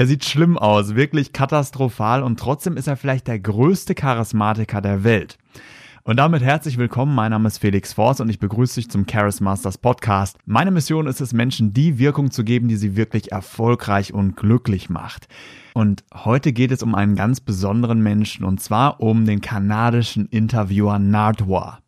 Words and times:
Er 0.00 0.06
sieht 0.06 0.24
schlimm 0.24 0.56
aus, 0.56 0.94
wirklich 0.94 1.34
katastrophal 1.34 2.22
und 2.22 2.40
trotzdem 2.40 2.78
ist 2.78 2.86
er 2.86 2.96
vielleicht 2.96 3.26
der 3.26 3.38
größte 3.38 3.94
Charismatiker 3.94 4.80
der 4.80 5.04
Welt. 5.04 5.36
Und 6.04 6.16
damit 6.16 6.42
herzlich 6.42 6.78
willkommen. 6.78 7.14
Mein 7.14 7.32
Name 7.32 7.48
ist 7.48 7.58
Felix 7.58 7.92
Forst 7.92 8.22
und 8.22 8.30
ich 8.30 8.38
begrüße 8.38 8.76
dich 8.76 8.88
zum 8.88 9.04
Charis 9.06 9.42
Masters 9.42 9.76
Podcast. 9.76 10.38
Meine 10.46 10.70
Mission 10.70 11.06
ist 11.06 11.20
es, 11.20 11.34
Menschen 11.34 11.74
die 11.74 11.98
Wirkung 11.98 12.30
zu 12.30 12.44
geben, 12.44 12.68
die 12.68 12.76
sie 12.76 12.96
wirklich 12.96 13.30
erfolgreich 13.30 14.14
und 14.14 14.36
glücklich 14.36 14.88
macht. 14.88 15.28
Und 15.74 16.02
heute 16.14 16.54
geht 16.54 16.72
es 16.72 16.82
um 16.82 16.94
einen 16.94 17.14
ganz 17.14 17.40
besonderen 17.40 18.02
Menschen 18.02 18.46
und 18.46 18.58
zwar 18.58 19.00
um 19.00 19.26
den 19.26 19.42
kanadischen 19.42 20.28
Interviewer 20.28 20.98
Nardwar. 20.98 21.80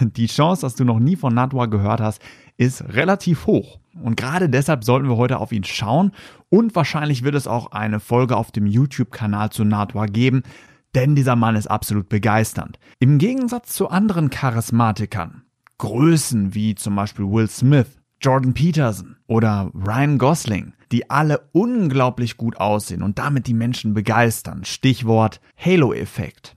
Die 0.00 0.26
Chance, 0.26 0.62
dass 0.62 0.74
du 0.74 0.84
noch 0.84 0.98
nie 0.98 1.14
von 1.14 1.34
Nardwar 1.34 1.68
gehört 1.68 2.00
hast, 2.00 2.20
ist 2.56 2.82
relativ 2.88 3.46
hoch. 3.46 3.78
Und 4.02 4.16
gerade 4.16 4.48
deshalb 4.48 4.84
sollten 4.84 5.08
wir 5.08 5.16
heute 5.16 5.38
auf 5.38 5.52
ihn 5.52 5.64
schauen 5.64 6.12
und 6.48 6.74
wahrscheinlich 6.74 7.24
wird 7.24 7.34
es 7.34 7.46
auch 7.46 7.72
eine 7.72 8.00
Folge 8.00 8.36
auf 8.36 8.50
dem 8.50 8.66
YouTube-Kanal 8.66 9.50
zu 9.50 9.64
Nardwar 9.64 10.06
geben, 10.06 10.42
denn 10.94 11.14
dieser 11.14 11.36
Mann 11.36 11.56
ist 11.56 11.66
absolut 11.66 12.08
begeisternd. 12.08 12.78
Im 12.98 13.18
Gegensatz 13.18 13.74
zu 13.74 13.88
anderen 13.88 14.30
Charismatikern, 14.30 15.42
Größen 15.78 16.54
wie 16.54 16.74
zum 16.74 16.96
Beispiel 16.96 17.26
Will 17.26 17.48
Smith, 17.48 17.98
Jordan 18.20 18.54
Peterson 18.54 19.16
oder 19.28 19.70
Ryan 19.74 20.18
Gosling, 20.18 20.72
die 20.90 21.08
alle 21.08 21.48
unglaublich 21.52 22.36
gut 22.36 22.56
aussehen 22.56 23.02
und 23.02 23.18
damit 23.18 23.46
die 23.46 23.54
Menschen 23.54 23.94
begeistern. 23.94 24.64
Stichwort 24.64 25.40
Halo-Effekt. 25.56 26.56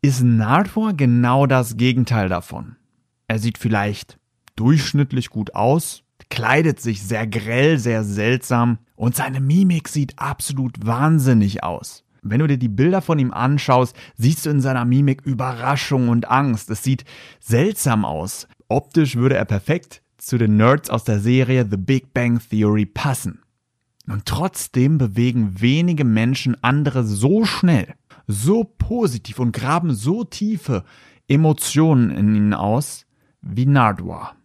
Ist 0.00 0.22
Nardwar 0.22 0.94
genau 0.94 1.46
das 1.46 1.76
Gegenteil 1.76 2.28
davon? 2.28 2.76
Er 3.26 3.40
sieht 3.40 3.58
vielleicht 3.58 4.18
durchschnittlich 4.54 5.30
gut 5.30 5.54
aus, 5.54 6.04
kleidet 6.30 6.80
sich 6.80 7.02
sehr 7.02 7.26
grell, 7.26 7.78
sehr 7.78 8.04
seltsam 8.04 8.78
und 8.94 9.16
seine 9.16 9.40
Mimik 9.40 9.88
sieht 9.88 10.18
absolut 10.18 10.84
wahnsinnig 10.84 11.62
aus. 11.62 12.04
Wenn 12.22 12.40
du 12.40 12.46
dir 12.46 12.58
die 12.58 12.68
Bilder 12.68 13.02
von 13.02 13.18
ihm 13.18 13.32
anschaust, 13.32 13.96
siehst 14.16 14.46
du 14.46 14.50
in 14.50 14.60
seiner 14.60 14.84
Mimik 14.84 15.22
Überraschung 15.24 16.08
und 16.08 16.28
Angst. 16.28 16.70
Es 16.70 16.82
sieht 16.82 17.04
seltsam 17.40 18.04
aus. 18.04 18.48
Optisch 18.68 19.16
würde 19.16 19.36
er 19.36 19.44
perfekt 19.44 20.02
zu 20.18 20.38
den 20.38 20.56
Nerds 20.56 20.90
aus 20.90 21.04
der 21.04 21.20
Serie 21.20 21.66
The 21.70 21.76
Big 21.76 22.12
Bang 22.12 22.40
Theory 22.40 22.86
passen. 22.86 23.42
Und 24.08 24.24
trotzdem 24.26 24.98
bewegen 24.98 25.60
wenige 25.60 26.04
Menschen 26.04 26.56
andere 26.62 27.04
so 27.04 27.44
schnell, 27.44 27.94
so 28.26 28.64
positiv 28.64 29.38
und 29.38 29.52
graben 29.52 29.94
so 29.94 30.24
tiefe 30.24 30.84
Emotionen 31.28 32.10
in 32.10 32.34
ihnen 32.34 32.54
aus 32.54 33.06
wie 33.40 33.66
Nardwar. 33.66 34.36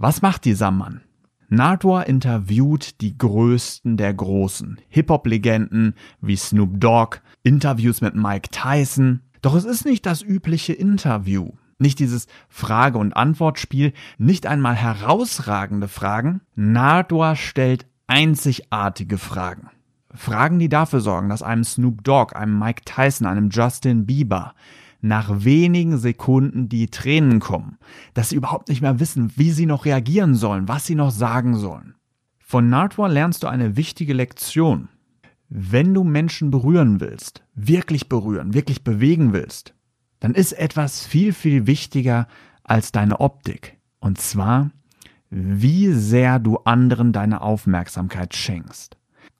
Was 0.00 0.22
macht 0.22 0.44
dieser 0.44 0.70
Mann? 0.70 1.00
Nardwar 1.48 2.06
interviewt 2.06 3.00
die 3.00 3.18
Größten 3.18 3.96
der 3.96 4.14
Großen, 4.14 4.80
Hip-Hop-Legenden 4.90 5.94
wie 6.20 6.36
Snoop 6.36 6.78
Dogg, 6.78 7.18
Interviews 7.42 8.00
mit 8.00 8.14
Mike 8.14 8.50
Tyson. 8.52 9.22
Doch 9.42 9.56
es 9.56 9.64
ist 9.64 9.84
nicht 9.84 10.06
das 10.06 10.22
übliche 10.22 10.72
Interview. 10.72 11.50
Nicht 11.80 11.98
dieses 11.98 12.28
Frage- 12.48 12.98
und 12.98 13.16
Antwortspiel, 13.16 13.92
nicht 14.18 14.46
einmal 14.46 14.76
herausragende 14.76 15.88
Fragen. 15.88 16.42
Nardwar 16.54 17.34
stellt 17.34 17.84
einzigartige 18.06 19.18
Fragen. 19.18 19.68
Fragen, 20.14 20.60
die 20.60 20.68
dafür 20.68 21.00
sorgen, 21.00 21.28
dass 21.28 21.42
einem 21.42 21.64
Snoop 21.64 22.04
Dogg, 22.04 22.36
einem 22.36 22.56
Mike 22.56 22.82
Tyson, 22.84 23.26
einem 23.26 23.50
Justin 23.50 24.06
Bieber 24.06 24.54
nach 25.00 25.44
wenigen 25.44 25.98
Sekunden 25.98 26.68
die 26.68 26.88
Tränen 26.88 27.40
kommen, 27.40 27.78
dass 28.14 28.30
sie 28.30 28.36
überhaupt 28.36 28.68
nicht 28.68 28.80
mehr 28.80 29.00
wissen, 29.00 29.32
wie 29.36 29.50
sie 29.50 29.66
noch 29.66 29.84
reagieren 29.84 30.34
sollen, 30.34 30.68
was 30.68 30.86
sie 30.86 30.94
noch 30.94 31.10
sagen 31.10 31.56
sollen. 31.56 31.94
Von 32.38 32.68
Nardwar 32.68 33.08
lernst 33.08 33.42
du 33.42 33.46
eine 33.46 33.76
wichtige 33.76 34.12
Lektion. 34.12 34.88
Wenn 35.48 35.94
du 35.94 36.04
Menschen 36.04 36.50
berühren 36.50 37.00
willst, 37.00 37.42
wirklich 37.54 38.08
berühren, 38.08 38.54
wirklich 38.54 38.84
bewegen 38.84 39.32
willst, 39.32 39.74
dann 40.20 40.34
ist 40.34 40.52
etwas 40.52 41.06
viel, 41.06 41.32
viel 41.32 41.66
wichtiger 41.66 42.26
als 42.64 42.92
deine 42.92 43.20
Optik. 43.20 43.78
Und 44.00 44.18
zwar, 44.18 44.70
wie 45.30 45.92
sehr 45.92 46.38
du 46.38 46.58
anderen 46.58 47.12
deine 47.12 47.40
Aufmerksamkeit 47.40 48.34
schenkst. 48.34 48.97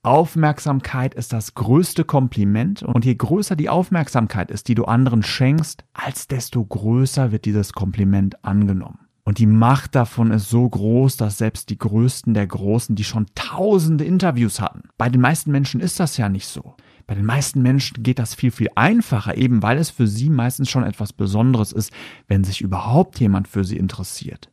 Aufmerksamkeit 0.09 1.15
ist 1.15 1.35
das 1.35 1.53
größte 1.53 2.03
Kompliment 2.03 2.83
und 2.83 3.05
je 3.05 3.15
größer 3.15 3.57
die 3.57 3.69
Aufmerksamkeit 3.69 4.51
ist, 4.51 4.69
die 4.69 4.75
du 4.75 4.87
anderen 4.87 5.23
schenkst, 5.23 5.85
als 5.93 6.29
desto 6.29 6.65
größer 6.65 7.31
wird 7.31 7.45
dieses 7.45 7.75
Kompliment 7.75 8.43
angenommen. 8.43 9.01
Und 9.25 9.37
die 9.37 9.47
Macht 9.47 9.95
davon 9.95 10.31
ist 10.31 10.49
so 10.49 10.67
groß, 10.67 11.19
dass 11.19 11.37
selbst 11.37 11.69
die 11.69 11.77
Größten 11.77 12.33
der 12.33 12.47
Großen, 12.47 12.97
die 12.97 13.05
schon 13.05 13.27
tausende 13.35 14.07
Interviews 14.07 14.63
hatten, 14.63 14.89
bei 14.97 15.11
den 15.11 15.21
meisten 15.21 15.51
Menschen 15.51 15.79
ist 15.79 16.01
das 16.01 16.17
ja 16.17 16.31
nicht 16.31 16.47
so. 16.47 16.75
Bei 17.07 17.15
den 17.15 17.27
meisten 17.27 17.61
Menschen 17.61 18.03
geht 18.03 18.19
das 18.19 18.35
viel, 18.35 18.51
viel 18.51 18.69
einfacher, 18.77 19.37
eben 19.37 19.63
weil 19.63 19.77
es 19.77 19.91
für 19.91 20.07
sie 20.07 20.31
meistens 20.31 20.71
schon 20.71 20.85
etwas 20.85 21.13
Besonderes 21.13 21.71
ist, 21.71 21.93
wenn 22.29 22.45
sich 22.45 22.63
überhaupt 22.63 23.21
jemand 23.21 23.47
für 23.47 23.63
sie 23.63 23.77
interessiert. 23.77 24.51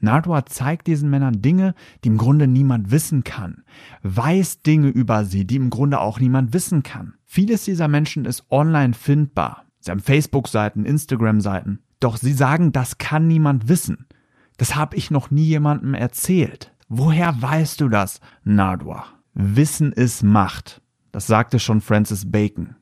Nardwar 0.00 0.46
zeigt 0.46 0.86
diesen 0.86 1.10
Männern 1.10 1.40
Dinge, 1.40 1.74
die 2.02 2.08
im 2.08 2.18
Grunde 2.18 2.46
niemand 2.46 2.90
wissen 2.90 3.24
kann, 3.24 3.64
weiß 4.02 4.62
Dinge 4.62 4.88
über 4.88 5.24
sie, 5.24 5.46
die 5.46 5.56
im 5.56 5.70
Grunde 5.70 6.00
auch 6.00 6.20
niemand 6.20 6.52
wissen 6.52 6.82
kann. 6.82 7.14
Vieles 7.24 7.64
dieser 7.64 7.88
Menschen 7.88 8.24
ist 8.24 8.44
online 8.50 8.94
findbar. 8.94 9.64
Sie 9.80 9.90
haben 9.90 10.00
Facebook-Seiten, 10.00 10.84
Instagram-Seiten. 10.84 11.80
Doch 12.00 12.16
sie 12.16 12.32
sagen, 12.32 12.72
das 12.72 12.98
kann 12.98 13.26
niemand 13.26 13.68
wissen. 13.68 14.06
Das 14.56 14.76
habe 14.76 14.96
ich 14.96 15.10
noch 15.10 15.30
nie 15.30 15.44
jemandem 15.44 15.94
erzählt. 15.94 16.72
Woher 16.88 17.40
weißt 17.40 17.80
du 17.80 17.88
das, 17.88 18.20
Nardwar? 18.44 19.06
Wissen 19.34 19.92
ist 19.92 20.22
Macht. 20.22 20.80
Das 21.12 21.26
sagte 21.26 21.58
schon 21.58 21.80
Francis 21.80 22.30
Bacon. 22.30 22.76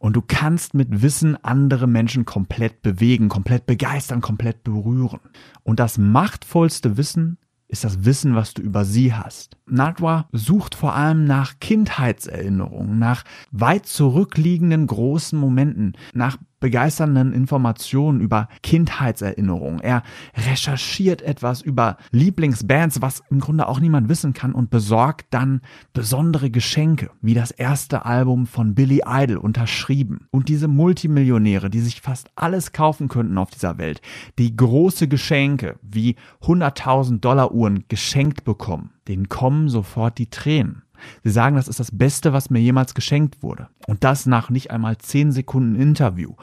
Und 0.00 0.16
du 0.16 0.22
kannst 0.22 0.72
mit 0.72 1.02
Wissen 1.02 1.36
andere 1.44 1.86
Menschen 1.86 2.24
komplett 2.24 2.80
bewegen, 2.80 3.28
komplett 3.28 3.66
begeistern, 3.66 4.22
komplett 4.22 4.64
berühren. 4.64 5.20
Und 5.62 5.78
das 5.78 5.98
machtvollste 5.98 6.96
Wissen 6.96 7.36
ist 7.68 7.84
das 7.84 8.02
Wissen, 8.04 8.34
was 8.34 8.54
du 8.54 8.62
über 8.62 8.86
sie 8.86 9.12
hast. 9.12 9.58
Nadwa 9.66 10.26
sucht 10.32 10.74
vor 10.74 10.94
allem 10.94 11.24
nach 11.26 11.60
Kindheitserinnerungen, 11.60 12.98
nach 12.98 13.24
weit 13.52 13.84
zurückliegenden 13.84 14.86
großen 14.86 15.38
Momenten, 15.38 15.92
nach 16.14 16.38
begeisternden 16.60 17.32
Informationen 17.32 18.20
über 18.20 18.48
Kindheitserinnerungen. 18.62 19.80
Er 19.80 20.02
recherchiert 20.36 21.22
etwas 21.22 21.62
über 21.62 21.96
Lieblingsbands, 22.10 23.02
was 23.02 23.22
im 23.30 23.40
Grunde 23.40 23.66
auch 23.66 23.80
niemand 23.80 24.08
wissen 24.08 24.34
kann 24.34 24.52
und 24.52 24.70
besorgt 24.70 25.26
dann 25.30 25.62
besondere 25.92 26.50
Geschenke, 26.50 27.10
wie 27.20 27.34
das 27.34 27.50
erste 27.50 28.04
Album 28.04 28.46
von 28.46 28.74
Billy 28.74 29.02
Idol 29.06 29.38
unterschrieben. 29.38 30.26
Und 30.30 30.48
diese 30.48 30.68
Multimillionäre, 30.68 31.70
die 31.70 31.80
sich 31.80 32.00
fast 32.00 32.28
alles 32.36 32.72
kaufen 32.72 33.08
könnten 33.08 33.38
auf 33.38 33.50
dieser 33.50 33.78
Welt, 33.78 34.00
die 34.38 34.54
große 34.54 35.08
Geschenke 35.08 35.78
wie 35.82 36.16
100.000 36.42 37.20
Dollar 37.20 37.52
Uhren 37.52 37.84
geschenkt 37.88 38.44
bekommen, 38.44 38.90
denen 39.08 39.28
kommen 39.28 39.68
sofort 39.68 40.18
die 40.18 40.28
Tränen. 40.30 40.82
Sie 41.24 41.30
sagen, 41.30 41.56
das 41.56 41.68
ist 41.68 41.80
das 41.80 41.96
Beste, 41.96 42.32
was 42.32 42.50
mir 42.50 42.60
jemals 42.60 42.94
geschenkt 42.94 43.42
wurde. 43.42 43.68
Und 43.86 44.04
das 44.04 44.26
nach 44.26 44.50
nicht 44.50 44.70
einmal 44.70 44.98
10 44.98 45.32
Sekunden 45.32 45.74
Interview. 45.74 46.34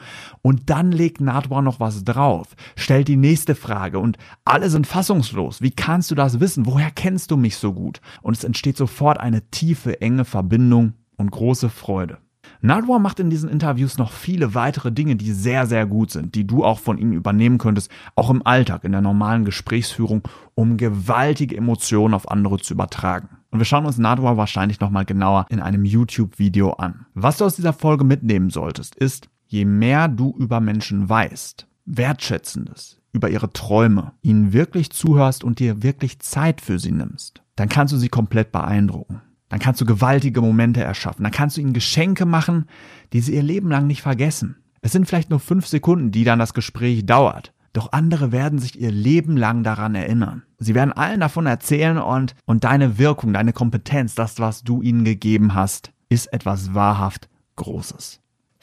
Und 0.42 0.70
dann 0.70 0.92
legt 0.92 1.20
Nardwar 1.20 1.62
noch 1.62 1.80
was 1.80 2.04
drauf, 2.04 2.48
stellt 2.76 3.08
die 3.08 3.16
nächste 3.16 3.54
Frage 3.54 3.98
und 3.98 4.18
alle 4.44 4.70
sind 4.70 4.86
fassungslos. 4.86 5.62
Wie 5.62 5.70
kannst 5.70 6.10
du 6.10 6.14
das 6.14 6.40
wissen? 6.40 6.66
Woher 6.66 6.90
kennst 6.90 7.30
du 7.30 7.36
mich 7.36 7.56
so 7.56 7.72
gut? 7.72 8.00
Und 8.22 8.36
es 8.36 8.44
entsteht 8.44 8.76
sofort 8.76 9.18
eine 9.18 9.50
tiefe, 9.50 10.00
enge 10.00 10.24
Verbindung 10.24 10.94
und 11.16 11.30
große 11.30 11.68
Freude. 11.68 12.18
Nardwar 12.60 12.98
macht 12.98 13.20
in 13.20 13.30
diesen 13.30 13.48
Interviews 13.48 13.98
noch 13.98 14.10
viele 14.10 14.54
weitere 14.54 14.90
Dinge, 14.90 15.16
die 15.16 15.32
sehr, 15.32 15.66
sehr 15.66 15.86
gut 15.86 16.10
sind, 16.10 16.34
die 16.34 16.46
du 16.46 16.64
auch 16.64 16.80
von 16.80 16.98
ihm 16.98 17.12
übernehmen 17.12 17.58
könntest, 17.58 17.90
auch 18.16 18.30
im 18.30 18.44
Alltag, 18.44 18.84
in 18.84 18.92
der 18.92 19.00
normalen 19.00 19.44
Gesprächsführung, 19.44 20.26
um 20.54 20.76
gewaltige 20.76 21.56
Emotionen 21.56 22.14
auf 22.14 22.28
andere 22.28 22.58
zu 22.58 22.74
übertragen. 22.74 23.37
Und 23.50 23.60
wir 23.60 23.64
schauen 23.64 23.86
uns 23.86 23.98
Nardwar 23.98 24.36
wahrscheinlich 24.36 24.80
nochmal 24.80 25.04
genauer 25.04 25.46
in 25.48 25.60
einem 25.60 25.84
YouTube-Video 25.84 26.72
an. 26.72 27.06
Was 27.14 27.38
du 27.38 27.44
aus 27.44 27.56
dieser 27.56 27.72
Folge 27.72 28.04
mitnehmen 28.04 28.50
solltest, 28.50 28.94
ist, 28.94 29.28
je 29.46 29.64
mehr 29.64 30.08
du 30.08 30.34
über 30.38 30.60
Menschen 30.60 31.08
weißt, 31.08 31.66
wertschätzendes, 31.86 33.00
über 33.12 33.30
ihre 33.30 33.52
Träume, 33.52 34.12
ihnen 34.20 34.52
wirklich 34.52 34.90
zuhörst 34.90 35.44
und 35.44 35.58
dir 35.58 35.82
wirklich 35.82 36.18
Zeit 36.18 36.60
für 36.60 36.78
sie 36.78 36.92
nimmst, 36.92 37.42
dann 37.56 37.70
kannst 37.70 37.94
du 37.94 37.96
sie 37.96 38.10
komplett 38.10 38.52
beeindrucken. 38.52 39.22
Dann 39.48 39.60
kannst 39.60 39.80
du 39.80 39.86
gewaltige 39.86 40.42
Momente 40.42 40.82
erschaffen. 40.82 41.22
Dann 41.22 41.32
kannst 41.32 41.56
du 41.56 41.62
ihnen 41.62 41.72
Geschenke 41.72 42.26
machen, 42.26 42.66
die 43.14 43.20
sie 43.20 43.34
ihr 43.34 43.42
Leben 43.42 43.70
lang 43.70 43.86
nicht 43.86 44.02
vergessen. 44.02 44.56
Es 44.82 44.92
sind 44.92 45.06
vielleicht 45.06 45.30
nur 45.30 45.40
fünf 45.40 45.66
Sekunden, 45.66 46.10
die 46.10 46.24
dann 46.24 46.38
das 46.38 46.54
Gespräch 46.54 47.06
dauert. 47.06 47.52
Doch 47.72 47.92
andere 47.92 48.32
werden 48.32 48.58
sich 48.58 48.80
ihr 48.80 48.90
Leben 48.90 49.36
lang 49.36 49.62
daran 49.62 49.94
erinnern. 49.94 50.42
Sie 50.58 50.74
werden 50.74 50.92
allen 50.92 51.20
davon 51.20 51.46
erzählen 51.46 51.98
und, 51.98 52.34
und 52.46 52.64
deine 52.64 52.98
Wirkung, 52.98 53.32
deine 53.32 53.52
Kompetenz, 53.52 54.14
das, 54.14 54.40
was 54.40 54.62
du 54.62 54.82
ihnen 54.82 55.04
gegeben 55.04 55.54
hast, 55.54 55.92
ist 56.08 56.32
etwas 56.32 56.74
wahrhaft 56.74 57.28
Großes. 57.56 58.20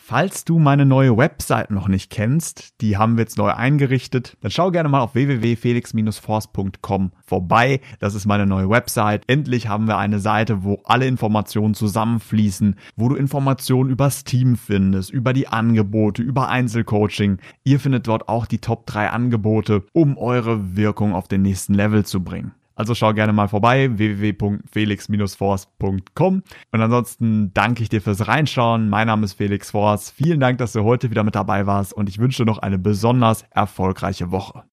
Falls 0.08 0.46
du 0.46 0.60
meine 0.60 0.86
neue 0.86 1.18
Website 1.18 1.72
noch 1.72 1.88
nicht 1.88 2.12
kennst, 2.12 2.80
die 2.80 2.96
haben 2.96 3.18
wir 3.18 3.24
jetzt 3.24 3.40
neu 3.40 3.50
eingerichtet, 3.50 4.38
dann 4.40 4.52
schau 4.52 4.70
gerne 4.70 4.88
mal 4.88 5.00
auf 5.00 5.16
www.felix-force.com 5.16 7.12
vorbei. 7.26 7.82
Das 7.98 8.14
ist 8.14 8.28
meine 8.28 8.46
neue 8.46 8.70
Website. 8.70 9.24
Endlich 9.26 9.68
haben 9.68 9.88
wir 9.88 9.98
eine 9.98 10.20
Seite, 10.20 10.64
wo 10.64 10.80
alle 10.84 11.08
Informationen 11.08 11.74
zusammenfließen, 11.74 12.76
wo 12.96 13.10
du 13.10 13.16
Informationen 13.16 13.90
übers 13.90 14.24
Team 14.24 14.58
findest, 14.58 15.10
über 15.10 15.34
die 15.34 15.48
Angebote, 15.48 16.22
über 16.22 16.50
Einzelcoaching. 16.50 17.40
Ihr 17.64 17.80
findet 17.80 18.08
dort 18.08 18.30
auch 18.30 18.46
die 18.46 18.60
Top 18.60 18.86
3 18.86 19.10
Angebote, 19.10 19.86
um 19.92 20.20
eure 20.20 20.76
Wirkung 20.78 21.16
auf 21.16 21.28
den 21.28 21.42
nächsten 21.42 21.74
Level 21.74 22.06
zu 22.06 22.24
bringen. 22.24 22.52
Also 22.76 22.96
schau 22.96 23.14
gerne 23.14 23.34
mal 23.34 23.48
vorbei, 23.48 23.98
www.felix-force.com. 23.98 26.44
Und 26.72 26.82
ansonsten 26.82 27.54
danke 27.54 27.84
ich 27.84 27.90
dir 27.90 28.02
fürs 28.02 28.28
Reinschauen. 28.28 28.90
Mein 28.90 29.06
Name 29.08 29.26
ist 29.26 29.34
Felix 29.34 29.72
Force. 29.72 30.12
Vielen 30.12 30.40
Dank, 30.40 30.60
dass 30.60 30.74
du 30.74 30.84
heute 30.84 31.10
wieder 31.10 31.24
mit 31.24 31.34
dabei 31.36 31.66
warst 31.66 31.94
und 31.94 32.10
ich 32.10 32.20
wünsche 32.20 32.44
dir 32.44 32.52
noch 32.52 32.60
eine 32.60 32.78
besonders 32.78 33.44
erfolgreiche 33.52 34.32
Woche. 34.32 34.64